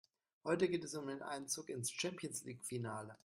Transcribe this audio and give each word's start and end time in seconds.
Heute 0.45 0.67
geht 0.67 0.83
es 0.83 0.95
um 0.95 1.05
den 1.05 1.21
Einzug 1.21 1.69
ins 1.69 1.91
Champions-League-Finale. 1.91 3.19